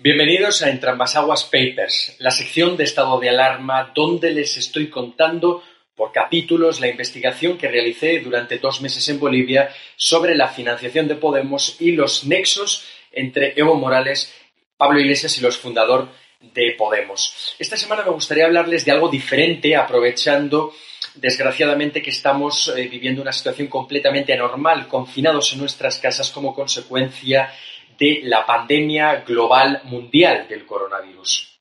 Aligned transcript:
Bienvenidos 0.00 0.62
a 0.62 0.70
Entrambasaguas 0.70 1.42
Papers, 1.42 2.14
la 2.20 2.30
sección 2.30 2.76
de 2.76 2.84
estado 2.84 3.18
de 3.18 3.30
alarma 3.30 3.90
donde 3.92 4.30
les 4.30 4.56
estoy 4.56 4.88
contando 4.90 5.64
por 5.96 6.12
capítulos 6.12 6.78
la 6.78 6.86
investigación 6.86 7.58
que 7.58 7.66
realicé 7.66 8.20
durante 8.20 8.58
dos 8.58 8.80
meses 8.80 9.08
en 9.08 9.18
Bolivia 9.18 9.70
sobre 9.96 10.36
la 10.36 10.46
financiación 10.46 11.08
de 11.08 11.16
Podemos 11.16 11.80
y 11.80 11.90
los 11.90 12.24
nexos 12.24 12.86
entre 13.10 13.54
Evo 13.56 13.74
Morales, 13.74 14.32
Pablo 14.76 15.00
Iglesias 15.00 15.36
y 15.36 15.40
los 15.40 15.58
fundadores 15.58 16.10
de 16.42 16.76
Podemos. 16.78 17.56
Esta 17.58 17.76
semana 17.76 18.04
me 18.04 18.12
gustaría 18.12 18.44
hablarles 18.44 18.84
de 18.84 18.92
algo 18.92 19.08
diferente, 19.08 19.74
aprovechando 19.74 20.74
desgraciadamente 21.16 22.00
que 22.00 22.10
estamos 22.10 22.68
eh, 22.68 22.86
viviendo 22.86 23.20
una 23.20 23.32
situación 23.32 23.66
completamente 23.66 24.32
anormal, 24.32 24.86
confinados 24.86 25.52
en 25.54 25.58
nuestras 25.58 25.98
casas 25.98 26.30
como 26.30 26.54
consecuencia 26.54 27.52
de 27.98 28.20
la 28.24 28.46
pandemia 28.46 29.22
global 29.26 29.82
mundial 29.84 30.46
del 30.48 30.64
coronavirus. 30.64 31.58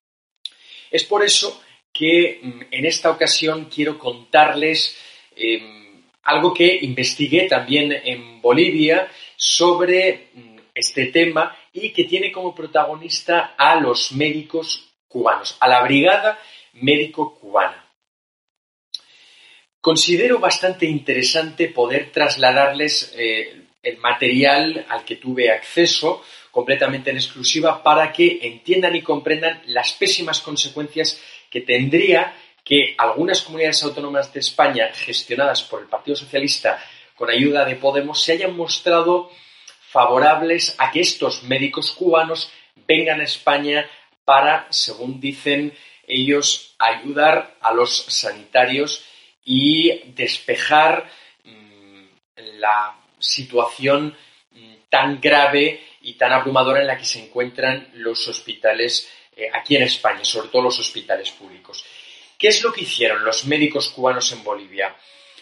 Es 0.91 1.03
por 1.03 1.23
eso 1.23 1.61
que 1.91 2.39
mm, 2.41 2.61
en 2.71 2.85
esta 2.85 3.09
ocasión 3.09 3.65
quiero 3.65 3.97
contarles 3.97 4.95
em, 5.35 6.03
algo 6.23 6.53
que 6.53 6.79
investigué 6.81 7.47
también 7.47 7.91
en 7.91 8.41
Bolivia 8.41 9.09
sobre 9.35 10.29
mm, 10.33 10.57
este 10.75 11.07
tema 11.07 11.57
y 11.73 11.91
que 11.91 12.03
tiene 12.03 12.31
como 12.31 12.53
protagonista 12.53 13.55
a 13.57 13.79
los 13.79 14.11
médicos 14.11 14.93
cubanos, 15.07 15.57
a 15.59 15.67
la 15.67 15.83
Brigada 15.83 16.39
Médico 16.73 17.35
Cubana. 17.39 17.83
Considero 19.81 20.39
bastante 20.39 20.85
interesante 20.85 21.69
poder 21.69 22.11
trasladarles 22.11 23.13
eh, 23.15 23.66
el 23.81 23.97
material 23.97 24.85
al 24.89 25.05
que 25.05 25.15
tuve 25.15 25.51
acceso 25.51 26.23
completamente 26.51 27.11
en 27.11 27.17
exclusiva 27.17 27.83
para 27.83 28.11
que 28.11 28.39
entiendan 28.41 28.95
y 28.95 29.01
comprendan 29.01 29.61
las 29.67 29.93
pésimas 29.93 30.41
consecuencias 30.41 31.21
que 31.49 31.61
tendría 31.61 32.33
que 32.63 32.95
algunas 32.97 33.41
comunidades 33.41 33.83
autónomas 33.83 34.33
de 34.33 34.41
España 34.41 34.89
gestionadas 34.93 35.63
por 35.63 35.81
el 35.81 35.87
Partido 35.87 36.15
Socialista 36.17 36.83
con 37.15 37.29
ayuda 37.29 37.63
de 37.63 37.75
Podemos 37.75 38.21
se 38.21 38.33
hayan 38.33 38.55
mostrado 38.55 39.31
favorables 39.79 40.75
a 40.77 40.91
que 40.91 40.99
estos 40.99 41.43
médicos 41.43 41.91
cubanos 41.91 42.51
vengan 42.87 43.21
a 43.21 43.23
España 43.23 43.89
para, 44.25 44.67
según 44.69 45.19
dicen 45.19 45.73
ellos, 46.05 46.75
ayudar 46.77 47.55
a 47.61 47.73
los 47.73 47.95
sanitarios 47.95 49.05
y 49.45 50.11
despejar 50.13 51.09
mm, 51.43 52.03
la 52.59 52.95
situación 53.27 54.15
mm, 54.51 54.73
tan 54.89 55.19
grave 55.19 55.81
y 56.01 56.13
tan 56.13 56.31
abrumadora 56.31 56.81
en 56.81 56.87
la 56.87 56.97
que 56.97 57.05
se 57.05 57.23
encuentran 57.23 57.89
los 57.95 58.27
hospitales 58.27 59.11
eh, 59.35 59.49
aquí 59.53 59.75
en 59.75 59.83
España, 59.83 60.23
sobre 60.23 60.47
todo 60.49 60.63
los 60.63 60.79
hospitales 60.79 61.31
públicos. 61.31 61.83
¿Qué 62.37 62.47
es 62.47 62.63
lo 62.63 62.71
que 62.71 62.81
hicieron 62.83 63.25
los 63.25 63.45
médicos 63.45 63.89
cubanos 63.89 64.31
en 64.31 64.43
Bolivia? 64.43 64.95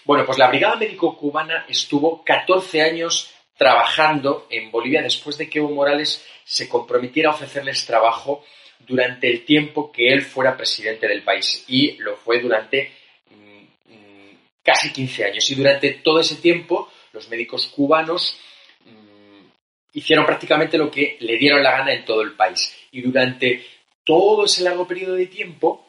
Bueno, 0.05 0.25
pues 0.25 0.37
la 0.37 0.47
Brigada 0.47 0.75
Médico 0.75 1.17
Cubana 1.17 1.65
estuvo 1.67 2.23
14 2.23 2.81
años 2.81 3.31
trabajando 3.57 4.47
en 4.49 4.71
Bolivia 4.71 5.01
después 5.01 5.37
de 5.37 5.49
que 5.49 5.59
Evo 5.59 5.69
Morales 5.69 6.25
se 6.43 6.67
comprometiera 6.69 7.29
a 7.29 7.33
ofrecerles 7.33 7.85
trabajo 7.85 8.43
durante 8.79 9.29
el 9.29 9.45
tiempo 9.45 9.91
que 9.91 10.07
él 10.09 10.21
fuera 10.21 10.57
presidente 10.57 11.07
del 11.07 11.23
país. 11.23 11.63
Y 11.67 11.93
lo 11.97 12.15
fue 12.17 12.39
durante 12.39 12.91
mm, 13.29 13.93
mm, 13.93 14.37
casi 14.63 14.91
15 14.91 15.25
años. 15.25 15.49
Y 15.49 15.55
durante 15.55 15.89
todo 15.91 16.19
ese 16.19 16.35
tiempo 16.35 16.89
los 17.15 17.29
médicos 17.29 17.67
cubanos 17.67 18.37
mm, 18.85 19.47
hicieron 19.93 20.25
prácticamente 20.25 20.77
lo 20.77 20.91
que 20.91 21.17
le 21.21 21.37
dieron 21.37 21.63
la 21.63 21.71
gana 21.71 21.93
en 21.93 22.05
todo 22.05 22.21
el 22.21 22.33
país. 22.33 22.75
Y 22.91 23.01
durante 23.01 23.65
todo 24.03 24.45
ese 24.45 24.63
largo 24.63 24.87
periodo 24.87 25.15
de 25.15 25.27
tiempo, 25.27 25.87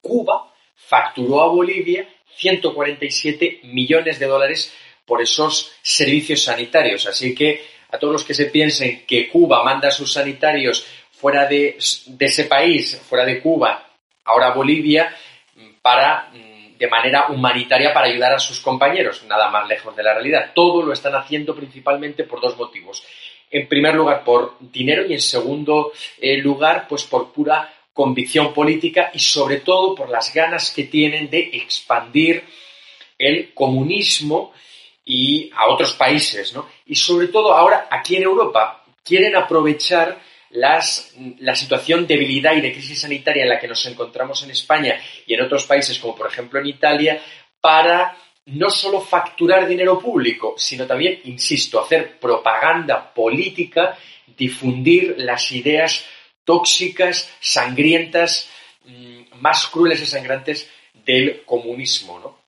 Cuba 0.00 0.52
facturó 0.74 1.42
a 1.42 1.48
Bolivia 1.48 2.08
147 2.36 3.60
millones 3.64 4.18
de 4.18 4.26
dólares 4.26 4.72
por 5.04 5.20
esos 5.22 5.72
servicios 5.82 6.44
sanitarios. 6.44 7.06
Así 7.06 7.34
que 7.34 7.64
a 7.90 7.98
todos 7.98 8.12
los 8.12 8.24
que 8.24 8.34
se 8.34 8.46
piensen 8.46 9.04
que 9.06 9.28
Cuba 9.28 9.64
manda 9.64 9.88
a 9.88 9.92
sus 9.92 10.12
sanitarios 10.12 10.86
fuera 11.10 11.46
de, 11.46 11.78
de 12.06 12.26
ese 12.26 12.44
país, 12.44 13.00
fuera 13.08 13.24
de 13.24 13.40
Cuba, 13.40 13.90
ahora 14.24 14.52
Bolivia, 14.52 15.14
para 15.82 16.30
mm, 16.32 16.51
de 16.82 16.88
manera 16.88 17.26
humanitaria 17.28 17.94
para 17.94 18.08
ayudar 18.08 18.32
a 18.32 18.40
sus 18.40 18.58
compañeros, 18.58 19.22
nada 19.28 19.48
más 19.50 19.68
lejos 19.68 19.94
de 19.94 20.02
la 20.02 20.14
realidad. 20.14 20.50
Todo 20.52 20.82
lo 20.82 20.92
están 20.92 21.14
haciendo 21.14 21.54
principalmente 21.54 22.24
por 22.24 22.40
dos 22.40 22.56
motivos. 22.56 23.04
En 23.48 23.68
primer 23.68 23.94
lugar, 23.94 24.24
por 24.24 24.56
dinero 24.58 25.06
y 25.06 25.12
en 25.12 25.20
segundo 25.20 25.92
eh, 26.18 26.38
lugar, 26.38 26.88
pues 26.88 27.04
por 27.04 27.32
pura 27.32 27.72
convicción 27.92 28.52
política 28.52 29.12
y 29.14 29.20
sobre 29.20 29.60
todo 29.60 29.94
por 29.94 30.08
las 30.10 30.34
ganas 30.34 30.72
que 30.72 30.82
tienen 30.82 31.30
de 31.30 31.50
expandir 31.52 32.42
el 33.16 33.54
comunismo 33.54 34.52
y 35.04 35.52
a 35.54 35.68
otros 35.68 35.92
países, 35.92 36.52
¿no? 36.52 36.66
Y 36.86 36.96
sobre 36.96 37.28
todo 37.28 37.52
ahora 37.52 37.86
aquí 37.88 38.16
en 38.16 38.24
Europa 38.24 38.82
quieren 39.04 39.36
aprovechar 39.36 40.20
la 40.52 41.54
situación 41.54 42.06
de 42.06 42.14
debilidad 42.14 42.54
y 42.54 42.60
de 42.60 42.72
crisis 42.72 43.00
sanitaria 43.00 43.42
en 43.42 43.48
la 43.48 43.58
que 43.58 43.68
nos 43.68 43.84
encontramos 43.86 44.42
en 44.42 44.50
España 44.50 45.00
y 45.26 45.34
en 45.34 45.42
otros 45.42 45.64
países, 45.64 45.98
como 45.98 46.14
por 46.14 46.26
ejemplo 46.28 46.60
en 46.60 46.66
Italia, 46.66 47.22
para 47.60 48.16
no 48.46 48.70
solo 48.70 49.00
facturar 49.00 49.66
dinero 49.66 49.98
público, 49.98 50.54
sino 50.56 50.86
también, 50.86 51.20
insisto, 51.24 51.80
hacer 51.80 52.18
propaganda 52.18 53.12
política, 53.14 53.96
difundir 54.36 55.14
las 55.18 55.52
ideas 55.52 56.04
tóxicas, 56.44 57.32
sangrientas, 57.40 58.50
mm, 58.84 59.40
más 59.40 59.66
crueles 59.68 60.02
y 60.02 60.06
sangrantes 60.06 60.68
del 60.92 61.44
comunismo, 61.44 62.18
¿no? 62.18 62.41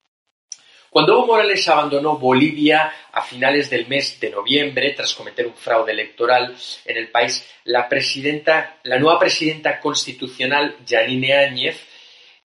Cuando 0.95 1.15
Evo 1.15 1.27
Morales 1.27 1.69
abandonó 1.69 2.19
Bolivia 2.19 2.95
a 3.11 3.21
finales 3.21 3.69
del 3.69 3.89
mes 3.89 4.21
de 4.21 4.31
noviembre, 4.31 4.93
tras 4.93 5.13
cometer 5.13 5.45
un 5.45 5.57
fraude 5.57 5.91
electoral 5.91 6.55
en 6.85 6.97
el 6.97 7.09
país, 7.09 7.45
la 7.65 7.89
presidenta, 7.89 8.79
la 8.85 9.01
nueva 9.01 9.19
presidenta 9.19 9.81
constitucional, 9.81 10.77
Janine 10.87 11.33
Áñez, 11.33 11.81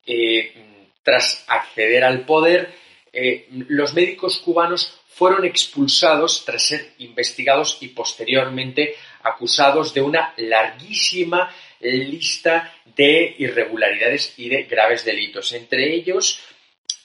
eh, 0.04 0.52
tras 1.04 1.46
acceder 1.48 2.04
al 2.04 2.22
poder, 2.22 2.74
eh, 3.14 3.46
los 3.68 3.94
médicos 3.94 4.40
cubanos 4.40 5.00
fueron 5.10 5.46
expulsados 5.46 6.44
tras 6.44 6.66
ser 6.66 6.94
investigados 6.98 7.78
y 7.82 7.90
posteriormente 7.90 8.96
acusados 9.22 9.94
de 9.94 10.02
una 10.02 10.34
larguísima 10.38 11.54
lista 11.82 12.74
de 12.96 13.36
irregularidades 13.38 14.34
y 14.38 14.50
de 14.50 14.64
graves 14.64 15.06
delitos, 15.06 15.54
entre 15.54 15.94
ellos 15.94 16.42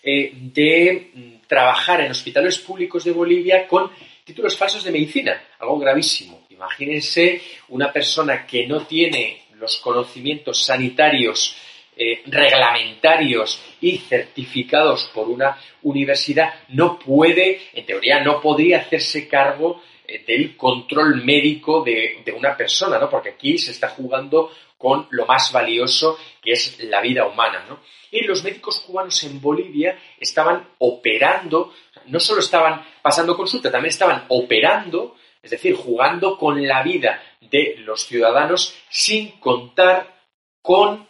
eh, 0.07 0.33
de 0.35 1.11
mm, 1.15 1.47
trabajar 1.47 2.03
en 2.03 2.11
hospitales 2.11 2.59
públicos 2.59 3.05
de 3.05 3.13
Bolivia 3.13 3.67
con 3.67 3.91
títulos 4.23 4.57
falsos 4.57 4.85
de 4.85 4.91
medicina, 4.91 5.43
algo 5.59 5.79
gravísimo. 5.79 6.45
Imagínense 6.51 7.41
una 7.69 7.91
persona 7.91 8.47
que 8.47 8.67
no 8.67 8.87
tiene 8.87 9.45
los 9.59 9.79
conocimientos 9.79 10.63
sanitarios 10.63 11.57
eh, 11.97 12.23
reglamentarios 12.27 13.61
y 13.81 13.99
certificados 13.99 15.11
por 15.15 15.29
una 15.29 15.57
universidad, 15.85 16.53
no 16.71 16.99
puede, 16.99 17.61
en 17.73 17.87
teoría, 17.87 18.21
no 18.21 18.41
podría 18.41 18.81
hacerse 18.81 19.29
cargo 19.29 19.81
eh, 20.07 20.25
del 20.27 20.57
control 20.57 21.25
médico 21.25 21.83
de, 21.83 22.21
de, 22.25 22.33
una 22.33 22.57
persona, 22.57 22.99
¿no? 22.99 23.09
Porque 23.09 23.31
aquí 23.31 23.59
se 23.59 23.71
está 23.71 23.89
jugando 23.89 24.51
con 24.85 25.09
lo 25.13 25.25
más 25.25 25.51
valioso 25.51 26.19
que 26.43 26.53
es 26.53 26.79
la 26.85 27.01
vida 27.01 27.27
humana, 27.27 27.65
¿no? 27.67 27.81
Y 28.11 28.21
los 28.25 28.45
médicos 28.45 28.81
cubanos 28.81 29.25
en 29.25 29.41
Bolivia 29.41 29.99
estaban 30.21 30.75
operando, 30.77 31.73
no 32.09 32.21
solo 32.21 32.41
estaban 32.41 32.85
pasando 33.01 33.35
consulta, 33.35 33.73
también 33.73 33.89
estaban 33.89 34.27
operando, 34.29 35.17
es 35.43 35.53
decir, 35.53 35.75
jugando 35.75 36.37
con 36.37 36.63
la 36.69 36.83
vida 36.83 37.23
de 37.41 37.77
los 37.79 38.05
ciudadanos 38.05 38.77
sin 38.91 39.41
contar 39.41 40.15
con 40.61 41.09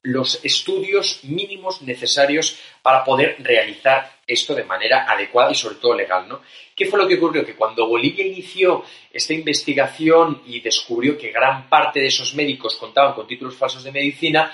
los 0.00 0.42
estudios 0.42 1.22
mínimos 1.24 1.82
necesarios 1.82 2.58
para 2.80 3.04
poder 3.04 3.36
realizar 3.40 4.10
esto 4.32 4.54
de 4.54 4.64
manera 4.64 5.10
adecuada 5.10 5.50
y 5.50 5.54
sobre 5.54 5.76
todo 5.76 5.94
legal, 5.94 6.28
¿no? 6.28 6.42
¿Qué 6.74 6.86
fue 6.86 6.98
lo 6.98 7.06
que 7.06 7.16
ocurrió? 7.16 7.44
Que 7.44 7.54
cuando 7.54 7.86
Bolivia 7.86 8.26
inició 8.26 8.84
esta 9.12 9.34
investigación 9.34 10.42
y 10.46 10.60
descubrió 10.60 11.18
que 11.18 11.30
gran 11.30 11.68
parte 11.68 12.00
de 12.00 12.06
esos 12.06 12.34
médicos 12.34 12.76
contaban 12.76 13.14
con 13.14 13.26
títulos 13.26 13.56
falsos 13.56 13.84
de 13.84 13.92
medicina, 13.92 14.52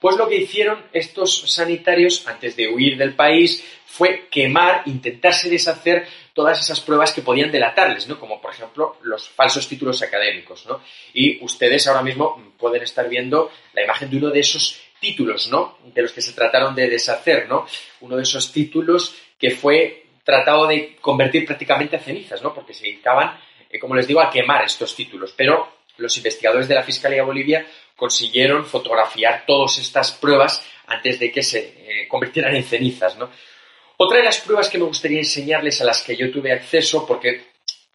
pues 0.00 0.16
lo 0.16 0.28
que 0.28 0.36
hicieron 0.36 0.84
estos 0.92 1.52
sanitarios 1.52 2.26
antes 2.26 2.56
de 2.56 2.68
huir 2.68 2.96
del 2.96 3.14
país 3.14 3.64
fue 3.86 4.28
quemar, 4.30 4.82
intentarse 4.86 5.48
deshacer 5.48 6.06
todas 6.32 6.60
esas 6.60 6.80
pruebas 6.80 7.12
que 7.14 7.22
podían 7.22 7.50
delatarles, 7.50 8.06
¿no? 8.06 8.20
Como 8.20 8.40
por 8.40 8.52
ejemplo 8.52 8.96
los 9.02 9.28
falsos 9.28 9.66
títulos 9.66 10.02
académicos, 10.02 10.66
¿no? 10.66 10.82
Y 11.14 11.42
ustedes 11.42 11.86
ahora 11.86 12.02
mismo 12.02 12.52
pueden 12.58 12.82
estar 12.82 13.08
viendo 13.08 13.50
la 13.72 13.84
imagen 13.84 14.10
de 14.10 14.18
uno 14.18 14.30
de 14.30 14.40
esos 14.40 14.78
títulos, 15.00 15.48
¿no? 15.48 15.78
De 15.84 16.02
los 16.02 16.12
que 16.12 16.22
se 16.22 16.32
trataron 16.32 16.74
de 16.74 16.88
deshacer, 16.88 17.48
¿no? 17.48 17.66
Uno 18.00 18.16
de 18.16 18.22
esos 18.22 18.52
títulos 18.52 19.14
que 19.38 19.50
fue 19.50 20.06
tratado 20.24 20.66
de 20.66 20.96
convertir 21.00 21.46
prácticamente 21.46 21.96
a 21.96 22.00
cenizas, 22.00 22.42
¿no? 22.42 22.52
Porque 22.52 22.74
se 22.74 22.84
dedicaban, 22.84 23.38
eh, 23.70 23.78
como 23.78 23.94
les 23.94 24.06
digo, 24.06 24.20
a 24.20 24.30
quemar 24.30 24.64
estos 24.64 24.94
títulos. 24.94 25.32
Pero 25.36 25.76
los 25.98 26.16
investigadores 26.16 26.68
de 26.68 26.74
la 26.74 26.82
Fiscalía 26.82 27.18
de 27.18 27.26
Bolivia 27.26 27.66
consiguieron 27.94 28.64
fotografiar 28.66 29.44
todas 29.46 29.78
estas 29.78 30.12
pruebas 30.12 30.62
antes 30.86 31.18
de 31.18 31.32
que 31.32 31.42
se 31.42 31.58
eh, 31.58 32.08
convirtieran 32.08 32.54
en 32.54 32.64
cenizas, 32.64 33.16
¿no? 33.16 33.30
Otra 33.98 34.18
de 34.18 34.24
las 34.24 34.40
pruebas 34.40 34.68
que 34.68 34.78
me 34.78 34.84
gustaría 34.84 35.20
enseñarles 35.20 35.80
a 35.80 35.84
las 35.84 36.02
que 36.02 36.16
yo 36.16 36.30
tuve 36.30 36.52
acceso, 36.52 37.06
porque 37.06 37.46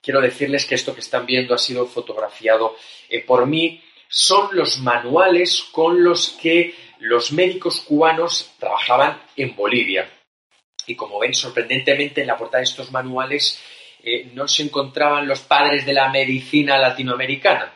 quiero 0.01 0.19
decirles 0.19 0.65
que 0.65 0.75
esto 0.75 0.95
que 0.95 1.01
están 1.01 1.25
viendo 1.25 1.53
ha 1.53 1.59
sido 1.59 1.85
fotografiado 1.85 2.75
eh, 3.07 3.23
por 3.23 3.45
mí, 3.45 3.83
son 4.07 4.49
los 4.51 4.79
manuales 4.79 5.63
con 5.71 6.03
los 6.03 6.31
que 6.41 6.75
los 7.01 7.31
médicos 7.31 7.81
cubanos 7.81 8.53
trabajaban 8.59 9.19
en 9.35 9.55
Bolivia. 9.55 10.07
Y 10.85 10.95
como 10.95 11.19
ven, 11.19 11.33
sorprendentemente 11.33 12.21
en 12.21 12.27
la 12.27 12.37
portada 12.37 12.59
de 12.59 12.65
estos 12.65 12.91
manuales 12.91 13.59
eh, 14.03 14.29
no 14.33 14.47
se 14.47 14.63
encontraban 14.63 15.27
los 15.27 15.41
padres 15.41 15.85
de 15.85 15.93
la 15.93 16.09
medicina 16.09 16.77
latinoamericana. 16.77 17.73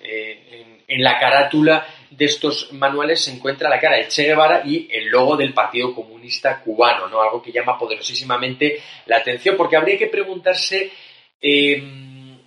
Eh, 0.00 0.82
en, 0.88 1.02
la 1.02 1.18
carátula 1.18 1.86
de 2.10 2.24
estos 2.24 2.72
manuales 2.72 3.22
se 3.22 3.32
encuentra 3.32 3.70
la 3.70 3.80
cara 3.80 3.96
de 3.96 4.08
Che 4.08 4.24
Guevara 4.24 4.62
y 4.64 4.88
el 4.90 5.06
logo 5.06 5.36
del 5.36 5.54
Partido 5.54 5.94
Comunista 5.94 6.60
Cubano, 6.60 7.08
¿no? 7.08 7.22
Algo 7.22 7.42
que 7.42 7.52
llama 7.52 7.78
poderosísimamente 7.78 8.80
la 9.06 9.16
atención, 9.16 9.56
porque 9.56 9.76
habría 9.76 9.96
que 9.96 10.08
preguntarse, 10.08 10.92
em, 11.40 12.38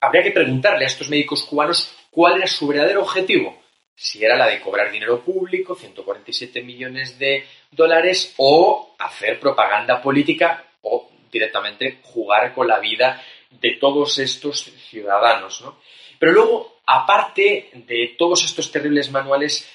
habría 0.00 0.22
que 0.22 0.30
preguntarle 0.30 0.84
a 0.84 0.88
estos 0.88 1.08
médicos 1.08 1.42
cubanos 1.44 1.94
cuál 2.10 2.36
era 2.36 2.46
su 2.46 2.66
verdadero 2.68 3.02
objetivo. 3.02 3.60
Si 4.02 4.24
era 4.24 4.34
la 4.34 4.46
de 4.46 4.62
cobrar 4.62 4.90
dinero 4.90 5.20
público, 5.20 5.74
147 5.74 6.62
millones 6.62 7.18
de 7.18 7.44
dólares, 7.70 8.32
o 8.38 8.94
hacer 8.98 9.38
propaganda 9.38 10.00
política, 10.00 10.64
o 10.80 11.10
directamente 11.30 11.98
jugar 12.02 12.54
con 12.54 12.66
la 12.66 12.78
vida 12.80 13.22
de 13.50 13.72
todos 13.78 14.18
estos 14.18 14.72
ciudadanos, 14.88 15.60
¿no? 15.60 15.76
Pero 16.18 16.32
luego, 16.32 16.80
aparte 16.86 17.68
de 17.74 18.14
todos 18.16 18.42
estos 18.42 18.72
terribles 18.72 19.10
manuales 19.10 19.68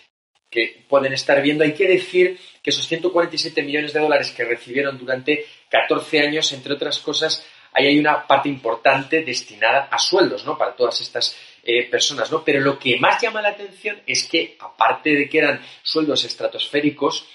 que 0.50 0.84
pueden 0.89 1.13
estar 1.13 1.39
viendo, 1.44 1.63
hay 1.63 1.75
que 1.75 1.88
decir 1.88 2.39
que 2.63 2.72
esos 2.72 2.88
147 2.88 3.62
millones 3.62 3.94
de 3.94 4.00
dólares 4.00 4.32
que 4.32 4.44
recibieron 4.44 4.98
durante 4.98 5.46
14 5.70 6.22
años, 6.22 6.51
entre 6.51 6.74
otras 6.74 6.98
cosas, 6.98 7.46
ahí 7.75 7.88
hay 7.88 8.00
una 8.00 8.25
parte 8.25 8.48
importante 8.48 9.22
destinada 9.24 9.89
a 9.91 10.00
sueldos, 10.00 10.46
¿no? 10.46 10.58
Para 10.58 10.75
todas 10.75 11.01
estas 11.01 11.38
eh, 11.62 11.84
personas, 11.89 12.32
¿no? 12.32 12.44
Pero 12.44 12.62
lo 12.62 12.79
que 12.79 12.98
más 12.98 13.22
llama 13.22 13.41
la 13.41 13.50
atención 13.50 14.01
es 14.08 14.27
que, 14.27 14.55
aparte 14.60 15.13
de 15.13 15.27
que 15.27 15.39
eran 15.39 15.62
sueldos 15.84 16.24
estratosféricos, 16.24 17.27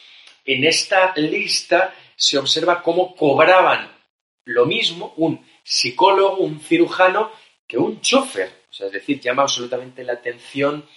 en 0.46 0.64
esta 0.64 1.12
lista 1.16 1.94
se 2.16 2.38
observa 2.38 2.82
cómo 2.82 3.14
cobraban 3.14 3.90
lo 4.44 4.64
mismo 4.64 5.12
un 5.18 5.46
psicólogo, 5.62 6.38
un 6.38 6.58
cirujano, 6.60 7.30
que 7.66 7.76
un 7.76 8.00
chofer. 8.00 8.62
O 8.70 8.72
sea, 8.72 8.86
es 8.86 8.92
decir, 8.94 9.20
llama 9.20 9.42
absolutamente 9.42 10.02
la 10.04 10.14
atención 10.14 10.88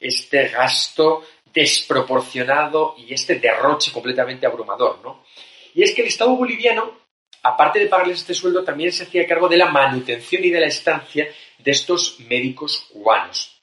este 0.00 0.48
gasto 0.48 1.24
desproporcionado 1.52 2.96
y 2.98 3.14
este 3.14 3.36
derroche 3.36 3.92
completamente 3.92 4.46
abrumador, 4.46 5.00
¿no? 5.04 5.24
Y 5.74 5.82
es 5.84 5.94
que 5.94 6.02
el 6.02 6.08
Estado 6.08 6.34
boliviano, 6.34 7.01
aparte 7.42 7.78
de 7.78 7.86
pagarles 7.86 8.20
este 8.20 8.34
sueldo, 8.34 8.64
también 8.64 8.92
se 8.92 9.04
hacía 9.04 9.26
cargo 9.26 9.48
de 9.48 9.56
la 9.56 9.70
manutención 9.70 10.44
y 10.44 10.50
de 10.50 10.60
la 10.60 10.66
estancia 10.66 11.28
de 11.58 11.70
estos 11.70 12.20
médicos 12.20 12.86
cubanos. 12.92 13.60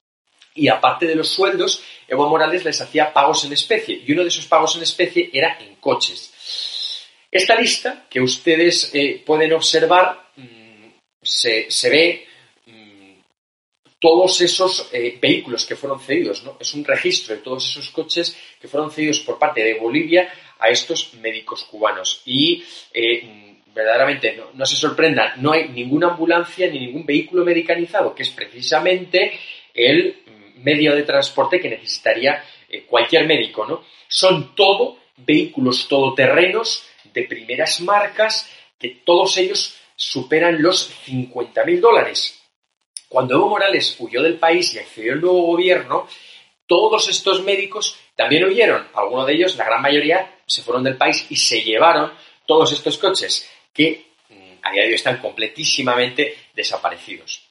Y 0.53 0.67
aparte 0.67 1.05
de 1.05 1.15
los 1.15 1.29
sueldos, 1.29 1.83
Evo 2.07 2.27
Morales 2.27 2.65
les 2.65 2.81
hacía 2.81 3.13
pagos 3.13 3.45
en 3.45 3.53
especie, 3.53 4.01
y 4.05 4.11
uno 4.11 4.23
de 4.23 4.29
esos 4.29 4.45
pagos 4.45 4.75
en 4.75 4.83
especie 4.83 5.29
era 5.31 5.57
en 5.59 5.75
coches. 5.75 6.33
Esta 7.31 7.55
lista 7.55 8.07
que 8.09 8.19
ustedes 8.21 8.91
eh, 8.93 9.21
pueden 9.25 9.53
observar 9.53 10.31
mm, 10.35 10.87
se, 11.21 11.67
ve 11.83 12.27
mm, 12.65 13.21
todos 13.99 14.41
esos 14.41 14.89
eh, 14.91 15.17
vehículos 15.21 15.65
que 15.65 15.75
fueron 15.75 15.99
cedidos, 16.01 16.43
¿no? 16.43 16.57
Es 16.59 16.73
un 16.73 16.83
registro 16.83 17.35
de 17.35 17.41
todos 17.41 17.69
esos 17.69 17.91
coches 17.91 18.35
que 18.59 18.67
fueron 18.67 18.91
cedidos 18.91 19.19
por 19.19 19.37
parte 19.37 19.63
de 19.63 19.75
Bolivia 19.75 20.33
a 20.57 20.69
estos 20.69 21.13
médicos 21.13 21.63
cubanos. 21.65 22.23
Y 22.25 22.63
eh, 22.91 23.48
verdaderamente 23.79 24.37
no, 24.53 24.65
se 24.65 24.75
sorprendan, 24.75 25.41
no 25.41 25.53
hay 25.53 25.69
ninguna 25.69 26.09
ambulancia 26.09 26.69
ni 26.69 26.79
ningún 26.79 27.05
vehículo 27.05 27.45
medicanizado, 27.45 28.13
que 28.13 28.23
es 28.23 28.29
precisamente 28.29 29.39
el 29.73 30.23
medio 30.57 30.93
de 30.95 31.03
transporte 31.03 31.59
que 31.59 31.69
necesitaría 31.69 32.43
cualquier 32.87 33.25
médico, 33.25 33.65
¿no? 33.65 33.83
Son 34.07 34.53
todo 34.53 34.97
vehículos 35.17 35.87
todoterrenos 35.87 36.83
de 37.13 37.23
primeras 37.23 37.81
marcas 37.81 38.49
que 38.77 39.01
todos 39.05 39.37
ellos 39.37 39.75
superan 39.95 40.61
los 40.61 40.91
50.000 41.07 41.79
dólares. 41.79 42.41
Cuando 43.07 43.35
Evo 43.35 43.49
Morales 43.49 43.95
huyó 43.99 44.21
del 44.21 44.37
país 44.37 44.73
y 44.73 44.79
accedió 44.79 45.13
al 45.13 45.21
nuevo 45.21 45.41
gobierno, 45.43 46.07
todos 46.67 47.09
estos 47.09 47.43
médicos 47.43 47.97
también 48.15 48.43
huyeron. 48.43 48.87
Algunos 48.93 49.25
de 49.25 49.33
ellos, 49.33 49.55
la 49.55 49.65
gran 49.65 49.81
mayoría, 49.81 50.39
se 50.45 50.61
fueron 50.61 50.83
del 50.83 50.97
país 50.97 51.25
y 51.29 51.35
se 51.35 51.63
llevaron 51.63 52.11
todos 52.45 52.71
estos 52.71 52.97
coches 52.97 53.49
que 53.73 54.05
mm, 54.29 54.33
a 54.61 54.71
día 54.71 54.83
de 54.83 54.89
hoy 54.89 54.95
están 54.95 55.17
completísimamente 55.19 56.35
desaparecidos. 56.53 57.49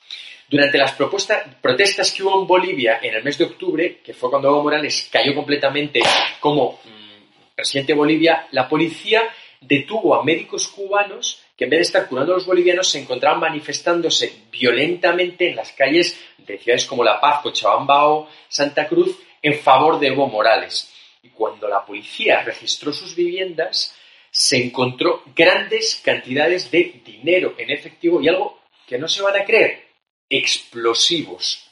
Durante 0.48 0.78
las 0.78 0.92
protestas 0.92 2.12
que 2.12 2.22
hubo 2.22 2.40
en 2.40 2.46
Bolivia 2.46 3.00
en 3.02 3.14
el 3.14 3.22
mes 3.22 3.36
de 3.36 3.44
octubre, 3.44 3.98
que 4.02 4.14
fue 4.14 4.30
cuando 4.30 4.48
Evo 4.48 4.62
Morales 4.62 5.08
cayó 5.12 5.34
completamente 5.34 6.00
como 6.40 6.80
mm, 6.84 7.54
presidente 7.54 7.92
de 7.92 7.98
Bolivia, 7.98 8.48
la 8.52 8.68
policía 8.68 9.28
detuvo 9.60 10.14
a 10.14 10.24
médicos 10.24 10.68
cubanos 10.68 11.42
que 11.56 11.64
en 11.64 11.70
vez 11.70 11.78
de 11.78 11.82
estar 11.82 12.08
curando 12.08 12.32
a 12.32 12.36
los 12.36 12.46
bolivianos 12.46 12.88
se 12.88 13.00
encontraban 13.00 13.40
manifestándose 13.40 14.44
violentamente 14.50 15.50
en 15.50 15.56
las 15.56 15.72
calles 15.72 16.18
de 16.38 16.56
ciudades 16.56 16.86
como 16.86 17.02
La 17.02 17.20
Paz, 17.20 17.42
Cochabamba 17.42 18.08
o 18.08 18.28
Santa 18.48 18.86
Cruz 18.86 19.18
en 19.42 19.58
favor 19.58 19.98
de 19.98 20.06
Evo 20.06 20.28
Morales. 20.28 20.92
Y 21.22 21.30
cuando 21.30 21.68
la 21.68 21.84
policía 21.84 22.42
registró 22.42 22.92
sus 22.92 23.14
viviendas, 23.14 23.94
se 24.38 24.56
encontró 24.56 25.24
grandes 25.34 25.96
cantidades 25.96 26.70
de 26.70 27.02
dinero 27.04 27.56
en 27.58 27.70
efectivo 27.70 28.20
y 28.20 28.28
algo 28.28 28.60
que 28.86 28.96
no 28.96 29.08
se 29.08 29.20
van 29.20 29.34
a 29.34 29.44
creer, 29.44 29.88
explosivos. 30.30 31.68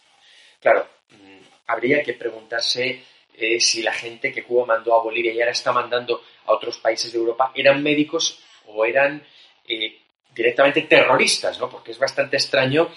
Claro, 0.60 0.88
mm, 1.10 1.38
habría 1.68 2.02
que 2.02 2.14
preguntarse 2.14 3.04
eh, 3.34 3.60
si 3.60 3.82
la 3.82 3.92
gente 3.92 4.32
que 4.32 4.42
Cuba 4.42 4.66
mandó 4.66 4.96
a 4.96 5.02
Bolivia 5.04 5.32
y 5.32 5.38
ahora 5.38 5.52
está 5.52 5.70
mandando 5.70 6.24
a 6.44 6.54
otros 6.54 6.78
países 6.78 7.12
de 7.12 7.18
Europa 7.18 7.52
eran 7.54 7.84
médicos 7.84 8.40
o 8.66 8.84
eran 8.84 9.24
eh, 9.68 10.00
directamente 10.34 10.82
terroristas, 10.82 11.60
¿no? 11.60 11.70
Porque 11.70 11.92
es 11.92 11.98
bastante 12.00 12.36
extraño 12.36 12.90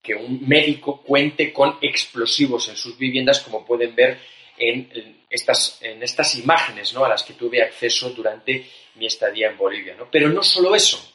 que 0.00 0.14
un 0.14 0.46
médico 0.46 1.02
cuente 1.02 1.52
con 1.52 1.76
explosivos 1.80 2.68
en 2.68 2.76
sus 2.76 2.96
viviendas, 2.96 3.40
como 3.40 3.66
pueden 3.66 3.96
ver 3.96 4.20
en, 4.56 5.24
estas, 5.30 5.78
en 5.82 6.02
estas 6.02 6.34
imágenes 6.36 6.92
¿no? 6.94 7.04
a 7.04 7.08
las 7.08 7.22
que 7.22 7.34
tuve 7.34 7.62
acceso 7.62 8.10
durante 8.10 8.66
mi 8.94 9.06
estadía 9.06 9.50
en 9.50 9.56
Bolivia. 9.56 9.94
¿no? 9.96 10.08
Pero 10.10 10.28
no 10.28 10.42
solo 10.42 10.74
eso, 10.74 11.14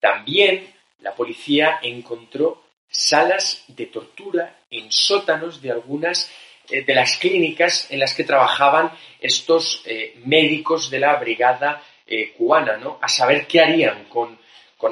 también 0.00 0.74
la 1.00 1.14
policía 1.14 1.78
encontró 1.82 2.64
salas 2.88 3.64
de 3.68 3.86
tortura 3.86 4.64
en 4.70 4.90
sótanos 4.90 5.62
de 5.62 5.70
algunas 5.70 6.30
eh, 6.68 6.82
de 6.82 6.94
las 6.94 7.16
clínicas 7.18 7.90
en 7.90 8.00
las 8.00 8.14
que 8.14 8.24
trabajaban 8.24 8.92
estos 9.20 9.82
eh, 9.86 10.14
médicos 10.24 10.90
de 10.90 11.00
la 11.00 11.16
brigada 11.16 11.82
eh, 12.06 12.32
cubana, 12.32 12.76
¿no? 12.76 12.98
A 13.00 13.08
saber 13.08 13.46
qué 13.46 13.60
harían 13.60 14.04
con, 14.04 14.38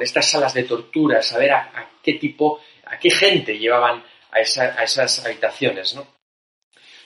estas 0.01 0.29
salas 0.29 0.53
de 0.53 0.63
tortura, 0.63 1.19
a 1.19 1.23
saber 1.23 1.51
a, 1.51 1.89
qué 2.03 2.13
tipo, 2.13 2.61
a 2.85 2.99
qué 2.99 3.09
gente 3.09 3.57
llevaban 3.57 4.03
a, 4.31 4.39
esas 4.39 5.25
habitaciones, 5.25 5.95
¿no? 5.95 6.07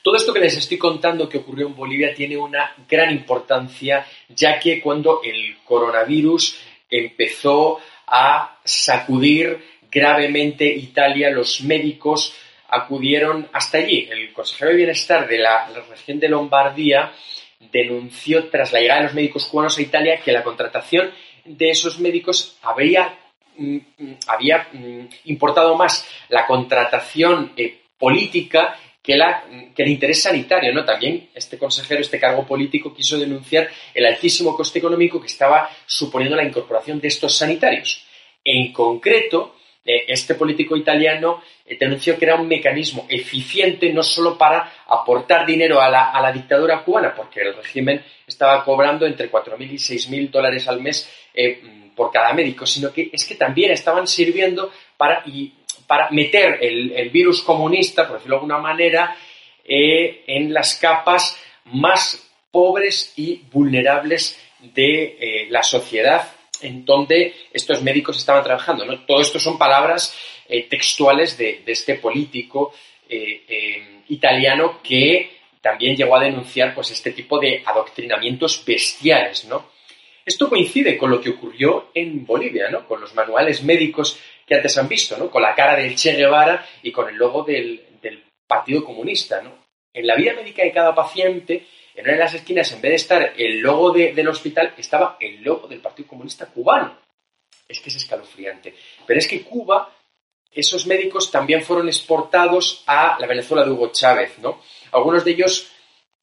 Todo 0.03 0.17
esto 0.17 0.33
que 0.33 0.41
les 0.41 0.57
estoy 0.57 0.77
contando 0.77 1.29
que 1.29 1.37
ocurrió 1.37 1.65
en 1.65 1.77
Bolivia 1.77 2.13
tiene 2.13 2.35
una 2.35 2.75
gran 2.89 3.09
importancia, 3.09 4.05
ya 4.27 4.59
que 4.59 4.81
cuando 4.81 5.21
el 5.23 5.55
coronavirus 5.63 6.59
empezó 6.89 7.79
a 8.05 8.59
sacudir 8.65 9.63
gravemente 9.89 10.65
Italia, 10.65 11.29
los 11.29 11.61
médicos 11.61 12.35
acudieron 12.67 13.47
hasta 13.53 13.77
allí. 13.77 14.09
El 14.11 14.33
consejero 14.33 14.71
de 14.71 14.77
Bienestar 14.77 15.25
de 15.25 15.37
la, 15.37 15.69
región 15.89 16.19
de 16.19 16.27
Lombardía 16.27 17.13
denunció 17.71 18.49
tras 18.49 18.73
la 18.73 18.81
llegada 18.81 18.99
de 18.99 19.05
los 19.05 19.15
médicos 19.15 19.45
cubanos 19.45 19.77
a 19.77 19.81
Italia 19.81 20.19
que 20.19 20.33
la 20.33 20.43
contratación 20.43 21.11
de 21.45 21.69
esos 21.69 21.97
médicos 21.99 22.57
habría, 22.61 23.17
mm, 23.55 23.77
mm, 23.97 24.13
había 24.27 24.67
mm, 24.73 25.07
importado 25.25 25.77
más 25.77 26.05
la 26.27 26.45
contratación 26.45 27.53
eh, 27.55 27.83
política 27.97 28.77
que, 29.03 29.17
la, 29.17 29.43
que 29.75 29.83
el 29.83 29.89
interés 29.89 30.23
sanitario, 30.23 30.73
¿no? 30.73 30.85
También 30.85 31.29
este 31.35 31.57
consejero, 31.57 31.99
este 31.99 32.19
cargo 32.19 32.47
político, 32.47 32.93
quiso 32.95 33.19
denunciar 33.19 33.69
el 33.93 34.05
altísimo 34.05 34.55
coste 34.55 34.79
económico 34.79 35.19
que 35.19 35.27
estaba 35.27 35.69
suponiendo 35.85 36.37
la 36.37 36.45
incorporación 36.45 37.01
de 37.01 37.09
estos 37.09 37.37
sanitarios. 37.37 38.05
En 38.45 38.71
concreto, 38.71 39.57
eh, 39.85 40.05
este 40.07 40.35
político 40.35 40.77
italiano 40.77 41.43
eh, 41.65 41.77
denunció 41.77 42.17
que 42.17 42.23
era 42.23 42.35
un 42.35 42.47
mecanismo 42.47 43.05
eficiente 43.09 43.91
no 43.91 44.03
solo 44.03 44.37
para 44.37 44.71
aportar 44.87 45.45
dinero 45.45 45.81
a 45.81 45.89
la, 45.89 46.31
dictadura 46.31 46.81
cubana, 46.81 47.13
porque 47.13 47.41
el 47.41 47.53
régimen 47.53 48.01
estaba 48.25 48.63
cobrando 48.63 49.05
entre 49.05 49.29
4.000 49.29 49.69
y 49.69 49.75
6.000 49.75 50.29
dólares 50.29 50.65
al 50.69 50.79
mes 50.79 51.11
eh, 51.33 51.89
por 51.93 52.09
cada 52.09 52.31
médico, 52.31 52.65
sino 52.65 52.93
que 52.93 53.09
es 53.11 53.25
que 53.25 53.35
también 53.35 53.71
estaban 53.71 54.07
sirviendo 54.07 54.71
para, 54.95 55.23
para 55.87 56.09
meter 56.11 56.59
el, 56.61 57.09
virus 57.09 57.41
comunista, 57.41 58.07
por 58.07 58.17
decirlo 58.17 58.35
de 58.35 58.39
alguna 58.39 58.57
manera, 58.57 59.15
eh, 59.63 60.23
en 60.27 60.53
las 60.53 60.75
capas 60.75 61.37
más 61.65 62.29
pobres 62.51 63.13
y 63.15 63.41
vulnerables 63.51 64.39
de 64.59 65.17
eh, 65.19 65.47
la 65.49 65.63
sociedad 65.63 66.31
en 66.61 66.85
donde 66.85 67.33
estos 67.51 67.81
médicos 67.81 68.17
estaban 68.17 68.43
trabajando. 68.43 68.85
¿no? 68.85 68.99
Todo 69.01 69.21
esto 69.21 69.39
son 69.39 69.57
palabras 69.57 70.15
eh, 70.47 70.63
textuales 70.63 71.37
de, 71.37 71.63
este 71.65 71.95
político 71.95 72.73
italiano 74.07 74.79
que 74.81 75.33
también 75.61 75.95
llegó 75.95 76.15
a 76.15 76.23
denunciar 76.23 76.73
pues, 76.73 76.91
este 76.91 77.11
tipo 77.11 77.39
de 77.39 77.63
adoctrinamientos 77.65 78.63
bestiales. 78.65 79.45
¿no? 79.45 79.67
Esto 80.25 80.49
coincide 80.49 80.97
con 80.97 81.09
lo 81.09 81.21
que 81.21 81.29
ocurrió 81.29 81.89
en 81.93 82.25
Bolivia, 82.25 82.69
¿no? 82.69 82.87
con 82.87 83.01
los 83.01 83.13
manuales 83.13 83.63
médicos 83.63 84.19
que 84.53 84.57
antes 84.57 84.77
han 84.77 84.87
visto, 84.87 85.17
¿no? 85.17 85.31
con 85.31 85.41
la 85.41 85.55
cara 85.55 85.75
del 85.75 85.95
Che 85.95 86.13
Guevara 86.13 86.63
y 86.83 86.91
con 86.91 87.09
el 87.09 87.15
logo 87.15 87.43
del, 87.43 87.89
Partido 88.45 88.85
Comunista. 88.85 89.41
¿no? 89.41 89.51
En 89.91 90.05
la 90.05 90.15
vida 90.15 90.33
médica 90.33 90.63
de 90.63 90.71
cada 90.71 90.93
paciente, 90.93 91.65
en 91.95 92.03
una 92.03 92.13
de 92.13 92.19
las 92.19 92.33
esquinas, 92.35 92.71
en 92.71 92.81
vez 92.81 92.91
de 92.91 92.95
estar 92.95 93.33
el 93.35 93.59
logo 93.61 93.91
del 93.91 94.27
hospital, 94.27 94.75
estaba 94.77 95.17
el 95.19 95.41
logo 95.41 95.67
del 95.67 95.79
Partido 95.79 96.09
Comunista 96.09 96.45
cubano. 96.45 96.99
Es 97.67 97.79
que 97.79 97.89
es 97.89 97.95
escalofriante. 97.95 98.75
Pero 99.07 99.19
es 99.19 99.27
que 99.27 99.41
Cuba, 99.41 99.89
esos 100.51 100.85
médicos 100.85 101.31
también 101.31 101.63
fueron 101.63 101.87
exportados 101.87 102.83
a 102.85 103.17
la 103.19 103.25
Venezuela 103.25 103.65
de 103.65 103.71
Hugo 103.71 103.91
Chávez, 103.91 104.37
¿no? 104.37 104.61
Algunos 104.91 105.25
de 105.25 105.31
ellos 105.31 105.71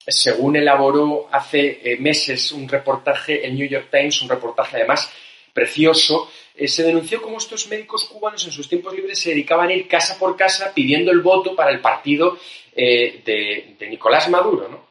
según 0.07 0.55
elaboró 0.55 1.29
hace 1.33 1.81
eh, 1.83 1.97
meses 1.99 2.53
un 2.53 2.69
reportaje, 2.69 3.45
el 3.45 3.57
New 3.57 3.69
York 3.69 3.89
Times, 3.91 4.23
un 4.23 4.29
reportaje 4.29 4.77
además 4.77 5.13
precioso, 5.53 6.31
eh, 6.55 6.69
se 6.69 6.83
denunció 6.83 7.23
cómo 7.23 7.39
estos 7.39 7.69
médicos 7.69 8.05
cubanos 8.05 8.45
en 8.45 8.53
sus 8.53 8.69
tiempos 8.69 8.95
libres 8.95 9.19
se 9.19 9.31
dedicaban 9.31 9.69
a 9.69 9.73
ir 9.73 9.89
casa 9.89 10.19
por 10.19 10.37
casa 10.37 10.73
pidiendo 10.75 11.11
el 11.11 11.21
voto 11.21 11.55
para 11.55 11.71
el 11.71 11.81
partido 11.81 12.39
eh, 12.75 13.23
de, 13.25 13.89
Nicolás 13.89 14.29
Maduro. 14.29 14.89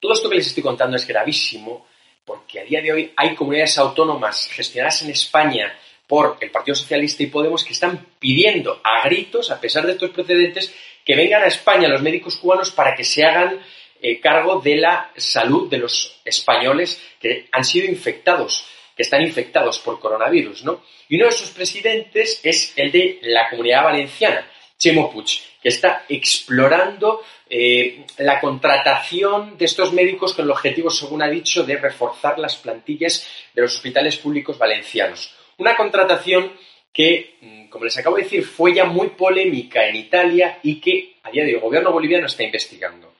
Todo 0.00 0.12
esto 0.12 0.28
que 0.28 0.36
les 0.36 0.46
estoy 0.46 0.62
contando 0.62 0.96
es 0.96 1.06
gravísimo 1.06 1.86
porque 2.24 2.60
a 2.60 2.64
día 2.64 2.80
de 2.80 2.92
hoy 2.92 3.12
hay 3.16 3.34
comunidades 3.34 3.78
autónomas 3.78 4.48
gestionadas 4.48 5.02
en 5.02 5.10
España 5.10 5.78
por 6.06 6.36
el 6.40 6.50
Partido 6.50 6.74
Socialista 6.74 7.22
y 7.22 7.26
Podemos 7.26 7.64
que 7.64 7.72
están 7.72 8.06
pidiendo 8.18 8.80
a 8.82 9.06
gritos, 9.08 9.50
a 9.50 9.60
pesar 9.60 9.86
de 9.86 9.92
estos 9.92 10.10
precedentes, 10.10 10.74
que 11.04 11.16
vengan 11.16 11.42
a 11.42 11.46
España 11.46 11.88
los 11.88 12.02
médicos 12.02 12.36
cubanos 12.36 12.70
para 12.70 12.94
que 12.94 13.04
se 13.04 13.24
hagan 13.24 13.60
eh, 14.00 14.20
cargo 14.20 14.60
de 14.60 14.76
la 14.76 15.12
salud 15.16 15.70
de 15.70 15.78
los 15.78 16.20
españoles 16.24 17.00
que 17.20 17.48
han 17.52 17.64
sido 17.64 17.86
infectados, 17.86 18.66
están 19.02 19.22
infectados 19.22 19.78
por 19.78 20.00
coronavirus, 20.00 20.64
¿no? 20.64 20.82
Y 21.08 21.16
uno 21.16 21.26
de 21.26 21.32
sus 21.32 21.50
presidentes 21.50 22.40
es 22.42 22.72
el 22.76 22.90
de 22.90 23.18
la 23.22 23.50
Comunidad 23.50 23.84
Valenciana, 23.84 24.48
Chemo 24.78 25.10
Puig, 25.12 25.40
que 25.62 25.68
está 25.68 26.04
explorando 26.08 27.22
eh, 27.48 28.04
la 28.18 28.40
contratación 28.40 29.56
de 29.58 29.66
estos 29.66 29.92
médicos 29.92 30.34
con 30.34 30.46
el 30.46 30.50
objetivo, 30.50 30.90
según 30.90 31.22
ha 31.22 31.28
dicho, 31.28 31.64
de 31.64 31.76
reforzar 31.76 32.38
las 32.38 32.56
plantillas 32.56 33.28
de 33.54 33.62
los 33.62 33.76
hospitales 33.76 34.16
públicos 34.16 34.58
valencianos. 34.58 35.34
Una 35.58 35.76
contratación 35.76 36.52
que, 36.92 37.36
mm, 37.40 37.68
como 37.68 37.84
les 37.84 37.96
acabo 37.98 38.16
de 38.16 38.24
decir, 38.24 38.44
fue 38.44 38.74
ya 38.74 38.84
muy 38.84 39.08
polémica 39.08 39.86
en 39.86 39.96
Italia 39.96 40.58
y 40.62 40.80
que 40.80 41.16
a 41.22 41.30
día 41.30 41.44
de 41.44 41.50
hoy 41.50 41.54
el 41.56 41.60
gobierno 41.60 41.92
boliviano 41.92 42.26
está 42.26 42.42
investigando. 42.42 43.14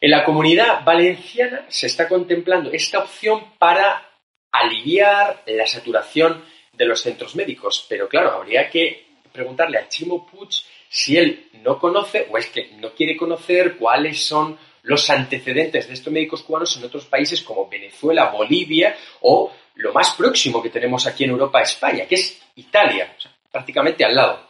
En 0.00 0.10
la 0.10 0.24
comunidad 0.24 0.84
valenciana 0.84 1.64
se 1.68 1.86
está 1.86 2.08
contemplando 2.08 2.70
esta 2.70 2.98
opción 2.98 3.42
para 3.58 4.13
aliviar 4.54 5.42
la 5.46 5.66
saturación 5.66 6.44
de 6.72 6.84
los 6.84 7.00
centros 7.00 7.34
médicos, 7.34 7.86
pero 7.88 8.08
claro, 8.08 8.32
habría 8.32 8.70
que 8.70 9.04
preguntarle 9.32 9.78
a 9.78 9.88
Chimo 9.88 10.26
Puig 10.26 10.50
si 10.88 11.16
él 11.16 11.48
no 11.54 11.78
conoce 11.78 12.28
o 12.30 12.38
es 12.38 12.46
que 12.46 12.70
no 12.76 12.92
quiere 12.92 13.16
conocer 13.16 13.76
cuáles 13.76 14.24
son 14.24 14.56
los 14.82 15.10
antecedentes 15.10 15.88
de 15.88 15.94
estos 15.94 16.12
médicos 16.12 16.42
cubanos 16.42 16.76
en 16.76 16.84
otros 16.84 17.06
países 17.06 17.42
como 17.42 17.68
Venezuela, 17.68 18.30
Bolivia 18.30 18.96
o 19.22 19.52
lo 19.76 19.92
más 19.92 20.14
próximo 20.14 20.62
que 20.62 20.70
tenemos 20.70 21.04
aquí 21.06 21.24
en 21.24 21.30
Europa, 21.30 21.60
España, 21.60 22.06
que 22.06 22.14
es 22.14 22.40
Italia, 22.54 23.16
prácticamente 23.50 24.04
al 24.04 24.14
lado. 24.14 24.48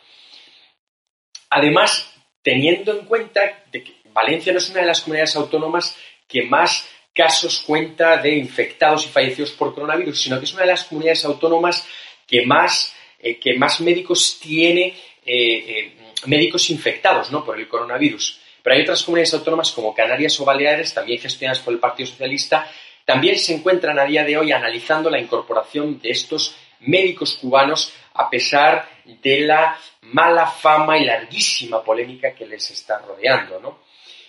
Además, 1.48 2.12
teniendo 2.42 2.92
en 2.92 3.06
cuenta 3.06 3.64
que 3.72 4.02
Valencia 4.12 4.52
no 4.52 4.58
es 4.58 4.68
una 4.68 4.80
de 4.80 4.86
las 4.86 5.00
comunidades 5.00 5.36
autónomas 5.36 5.96
que 6.28 6.42
más 6.42 6.88
casos 7.14 7.60
cuenta 7.60 8.16
de 8.16 8.34
infectados 8.34 9.06
y 9.06 9.08
fallecidos 9.08 9.52
por 9.52 9.72
coronavirus, 9.72 10.20
sino 10.20 10.38
que 10.38 10.46
es 10.46 10.52
una 10.52 10.62
de 10.62 10.68
las 10.68 10.84
comunidades 10.84 11.24
autónomas 11.24 11.86
que 12.26 12.44
más, 12.44 12.94
eh, 13.20 13.38
que 13.38 13.54
más 13.54 13.80
médicos 13.80 14.38
tiene, 14.40 14.86
eh, 14.86 14.96
eh, 15.24 15.96
médicos 16.26 16.70
infectados 16.70 17.30
¿no? 17.30 17.44
por 17.44 17.58
el 17.58 17.68
coronavirus. 17.68 18.40
Pero 18.62 18.74
hay 18.74 18.82
otras 18.82 19.02
comunidades 19.04 19.34
autónomas 19.34 19.70
como 19.70 19.94
Canarias 19.94 20.40
o 20.40 20.44
Baleares, 20.44 20.92
también 20.92 21.20
gestionadas 21.20 21.62
por 21.62 21.72
el 21.72 21.78
Partido 21.78 22.08
Socialista, 22.08 22.68
también 23.04 23.38
se 23.38 23.54
encuentran 23.54 23.98
a 23.98 24.04
día 24.04 24.24
de 24.24 24.36
hoy 24.36 24.50
analizando 24.50 25.10
la 25.10 25.20
incorporación 25.20 26.00
de 26.00 26.10
estos 26.10 26.56
médicos 26.80 27.38
cubanos 27.40 27.92
a 28.14 28.28
pesar 28.30 28.88
de 29.04 29.40
la 29.40 29.78
mala 30.02 30.46
fama 30.46 30.98
y 30.98 31.04
larguísima 31.04 31.82
polémica 31.82 32.34
que 32.34 32.46
les 32.46 32.70
está 32.70 32.98
rodeando, 32.98 33.60
¿no? 33.60 33.78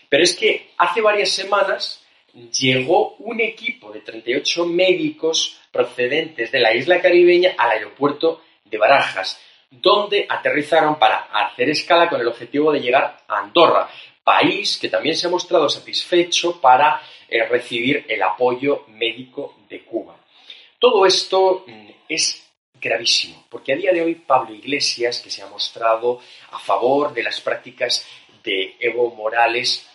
Pero 0.09 0.23
es 0.23 0.35
que 0.35 0.71
hace 0.77 1.01
varias 1.01 1.29
semanas 1.29 2.04
llegó 2.35 3.15
un 3.19 3.39
equipo 3.39 3.91
de 3.91 4.01
38 4.01 4.65
médicos 4.65 5.57
procedentes 5.71 6.51
de 6.51 6.59
la 6.59 6.73
isla 6.73 7.01
caribeña 7.01 7.55
al 7.57 7.71
aeropuerto 7.71 8.41
de 8.63 8.77
Barajas, 8.77 9.39
donde 9.69 10.25
aterrizaron 10.27 10.97
para 10.99 11.27
hacer 11.31 11.69
escala 11.69 12.09
con 12.09 12.21
el 12.21 12.27
objetivo 12.27 12.71
de 12.71 12.81
llegar 12.81 13.17
a 13.27 13.39
Andorra, 13.39 13.89
país 14.23 14.77
que 14.77 14.89
también 14.89 15.15
se 15.15 15.27
ha 15.27 15.29
mostrado 15.29 15.69
satisfecho 15.69 16.59
para 16.59 17.01
eh, 17.29 17.45
recibir 17.45 18.05
el 18.07 18.21
apoyo 18.23 18.85
médico 18.87 19.55
de 19.69 19.83
Cuba. 19.83 20.17
Todo 20.79 21.05
esto 21.05 21.63
mm, 21.67 21.89
es 22.09 22.45
gravísimo, 22.81 23.45
porque 23.49 23.73
a 23.73 23.75
día 23.75 23.93
de 23.93 24.01
hoy 24.01 24.15
Pablo 24.15 24.53
Iglesias, 24.53 25.19
que 25.19 25.29
se 25.29 25.41
ha 25.41 25.47
mostrado 25.47 26.19
a 26.51 26.59
favor 26.59 27.13
de 27.13 27.23
las 27.23 27.39
prácticas 27.41 28.05
de 28.43 28.75
Evo 28.79 29.13
Morales, 29.15 29.87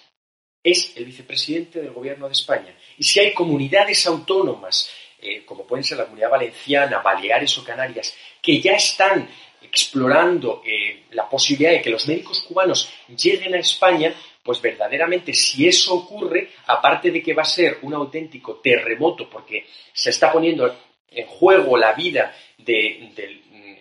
es 0.62 0.96
el 0.96 1.04
vicepresidente 1.04 1.80
del 1.80 1.92
Gobierno 1.92 2.26
de 2.26 2.32
España. 2.32 2.74
Y 2.98 3.04
si 3.04 3.20
hay 3.20 3.32
comunidades 3.32 4.06
autónomas, 4.06 4.90
eh, 5.20 5.44
como 5.44 5.66
pueden 5.66 5.84
ser 5.84 5.98
la 5.98 6.04
Comunidad 6.04 6.30
Valenciana, 6.30 6.98
Baleares 6.98 7.56
o 7.58 7.64
Canarias, 7.64 8.14
que 8.40 8.60
ya 8.60 8.72
están 8.72 9.28
explorando 9.62 10.62
eh, 10.64 11.04
la 11.10 11.28
posibilidad 11.28 11.72
de 11.72 11.82
que 11.82 11.90
los 11.90 12.08
médicos 12.08 12.40
cubanos 12.40 12.90
lleguen 13.08 13.54
a 13.54 13.58
España, 13.58 14.14
pues 14.42 14.60
verdaderamente 14.60 15.34
si 15.34 15.68
eso 15.68 15.94
ocurre, 15.94 16.50
aparte 16.66 17.10
de 17.10 17.22
que 17.22 17.34
va 17.34 17.42
a 17.42 17.46
ser 17.46 17.78
un 17.82 17.94
auténtico 17.94 18.56
terremoto 18.56 19.28
porque 19.28 19.66
se 19.92 20.10
está 20.10 20.32
poniendo 20.32 20.74
en 21.10 21.26
juego 21.26 21.76
la 21.76 21.92
vida 21.92 22.34
de, 22.58 23.12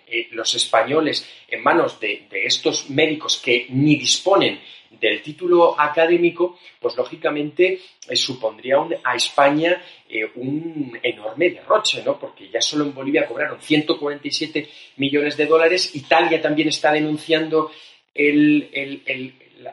eh, 0.09 0.27
los 0.31 0.53
españoles 0.55 1.27
en 1.47 1.61
manos 1.61 1.99
de 1.99 2.27
estos 2.31 2.89
médicos 2.89 3.37
que 3.37 3.67
ni 3.69 3.95
disponen 3.95 4.59
del 4.89 5.21
título 5.21 5.79
académico, 5.79 6.59
pues 6.79 6.97
lógicamente 6.97 7.79
eh, 8.07 8.15
supondría 8.15 8.77
a 9.03 9.15
España 9.15 9.81
eh, 10.07 10.29
un 10.35 10.97
enorme 11.01 11.51
derroche, 11.51 12.03
¿no? 12.03 12.19
Porque 12.19 12.49
ya 12.49 12.61
solo 12.61 12.85
en 12.85 12.93
Bolivia 12.93 13.27
cobraron 13.27 13.61
147 13.61 14.67
millones 14.97 15.37
de 15.37 15.45
dólares, 15.45 15.95
Italia 15.95 16.41
también 16.41 16.69
está 16.69 16.91
denunciando 16.91 17.71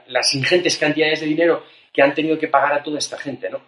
las 0.08 0.34
ingentes 0.34 0.76
cantidades 0.76 1.20
de 1.20 1.26
dinero 1.26 1.64
que 1.92 2.02
han 2.02 2.14
tenido 2.14 2.38
que 2.38 2.48
pagar 2.48 2.74
a 2.74 2.82
toda 2.82 2.98
esta 2.98 3.18
gente, 3.18 3.48
¿no? 3.50 3.60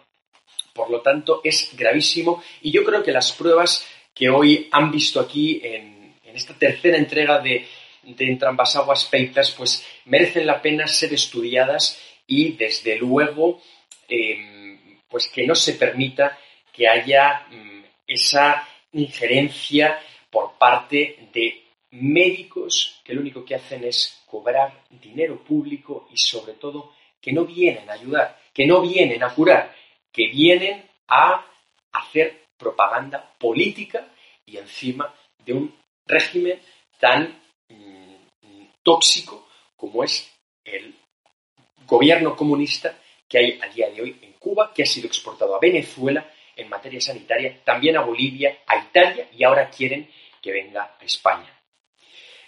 Por 0.73 0.89
lo 0.89 1.01
tanto, 1.01 1.41
es 1.43 1.75
gravísimo 1.75 2.41
y 2.61 2.71
yo 2.71 2.85
creo 2.85 3.03
que 3.03 3.11
las 3.11 3.31
pruebas 3.33 3.85
que 4.13 4.29
hoy 4.29 4.69
han 4.71 4.91
visto 4.91 5.19
aquí 5.19 5.59
en 5.63 5.98
esta 6.39 6.53
tercera 6.53 6.97
entrega 6.97 7.39
de 7.39 7.67
de 8.03 8.25
entrambas 8.25 8.75
aguas 8.75 9.05
peitas, 9.05 9.51
pues 9.51 9.85
merecen 10.05 10.47
la 10.47 10.61
pena 10.61 10.87
ser 10.87 11.13
estudiadas 11.13 12.01
y 12.27 12.53
desde 12.53 12.97
luego 12.97 13.61
em, 14.07 14.99
pues 15.07 15.27
que 15.27 15.45
no 15.45 15.55
se 15.55 15.73
permita 15.73 16.37
que 16.71 16.87
haya 16.87 17.45
mm, 17.49 17.83
esa 18.07 18.67
injerencia 18.93 19.99
por 20.29 20.57
parte 20.57 21.29
de 21.33 21.63
médicos 21.91 23.01
que 23.03 23.13
lo 23.13 23.21
único 23.21 23.43
que 23.43 23.55
hacen 23.55 23.83
es 23.83 24.21
cobrar 24.25 24.85
dinero 24.89 25.43
público 25.43 26.07
y 26.11 26.17
sobre 26.17 26.53
todo 26.53 26.93
que 27.19 27.33
no 27.33 27.45
vienen 27.45 27.89
a 27.89 27.93
ayudar, 27.93 28.39
que 28.53 28.65
no 28.65 28.81
vienen 28.81 29.23
a 29.23 29.33
curar, 29.33 29.75
que 30.11 30.27
vienen 30.27 30.87
a 31.07 31.45
hacer 31.91 32.45
propaganda 32.57 33.33
política 33.37 34.07
y 34.45 34.57
encima 34.57 35.13
de 35.43 35.53
un 35.53 35.79
régimen 36.09 36.59
tan 36.99 37.39
tóxico 38.83 39.47
como 39.77 40.03
es 40.03 40.29
el 40.65 40.93
gobierno 41.85 42.35
comunista 42.35 42.97
que 43.27 43.37
hay 43.37 43.59
a 43.61 43.67
día 43.67 43.89
de 43.89 44.01
hoy 44.01 44.17
en 44.21 44.33
Cuba, 44.33 44.71
que 44.73 44.83
ha 44.83 44.85
sido 44.85 45.07
exportado 45.07 45.55
a 45.55 45.59
Venezuela 45.59 46.29
en 46.55 46.67
materia 46.67 46.99
sanitaria, 46.99 47.61
también 47.63 47.97
a 47.97 48.01
Bolivia, 48.01 48.59
a 48.65 48.77
Italia 48.77 49.29
y 49.37 49.43
ahora 49.43 49.69
quieren 49.69 50.09
que 50.41 50.51
venga 50.51 50.95
a 50.99 51.05
España. 51.05 51.53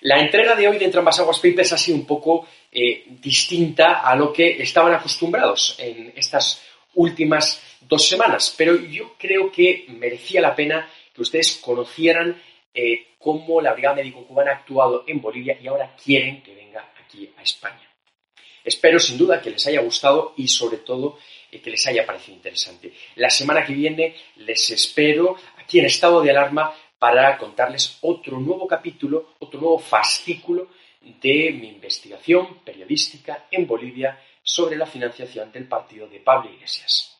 La 0.01 0.19
entrega 0.19 0.55
de 0.55 0.67
hoy 0.67 0.79
de 0.79 0.85
Entre 0.85 0.99
Aguas 0.99 1.39
Papers 1.39 1.73
ha 1.73 1.77
sido 1.77 1.97
un 1.97 2.07
poco 2.07 2.47
eh, 2.71 3.05
distinta 3.07 3.99
a 3.99 4.15
lo 4.15 4.33
que 4.33 4.61
estaban 4.61 4.93
acostumbrados 4.93 5.75
en 5.77 6.11
estas 6.15 6.61
últimas 6.95 7.61
dos 7.81 8.07
semanas, 8.07 8.53
pero 8.57 8.75
yo 8.75 9.15
creo 9.17 9.51
que 9.51 9.85
merecía 9.89 10.41
la 10.41 10.55
pena 10.55 10.89
que 11.13 11.21
ustedes 11.21 11.59
conocieran 11.63 12.41
eh, 12.73 13.15
cómo 13.17 13.61
la 13.61 13.73
Brigada 13.73 13.95
Médico 13.95 14.25
Cubana 14.25 14.51
ha 14.51 14.55
actuado 14.55 15.03
en 15.07 15.21
Bolivia 15.21 15.57
y 15.61 15.67
ahora 15.67 15.95
quieren 16.01 16.41
que 16.41 16.55
venga 16.55 16.91
aquí 17.03 17.29
a 17.37 17.41
España. 17.41 17.87
Espero 18.63 18.99
sin 18.99 19.17
duda 19.17 19.41
que 19.41 19.49
les 19.49 19.65
haya 19.67 19.81
gustado 19.81 20.33
y 20.37 20.47
sobre 20.47 20.77
todo 20.77 21.17
eh, 21.51 21.59
que 21.61 21.71
les 21.71 21.85
haya 21.87 22.05
parecido 22.05 22.37
interesante. 22.37 22.93
La 23.15 23.29
semana 23.29 23.65
que 23.65 23.73
viene 23.73 24.15
les 24.37 24.69
espero 24.69 25.35
aquí 25.57 25.79
en 25.79 25.85
estado 25.85 26.21
de 26.21 26.29
alarma 26.29 26.73
para 26.99 27.37
contarles 27.37 27.97
otro 28.01 28.39
nuevo 28.39 28.67
capítulo, 28.67 29.33
otro 29.39 29.59
nuevo 29.59 29.79
fascículo 29.79 30.67
de 31.01 31.51
mi 31.51 31.69
investigación 31.69 32.59
periodística 32.63 33.47
en 33.49 33.65
Bolivia 33.65 34.19
sobre 34.43 34.75
la 34.75 34.85
financiación 34.85 35.51
del 35.51 35.67
partido 35.67 36.07
de 36.07 36.19
Pablo 36.19 36.51
Iglesias. 36.51 37.19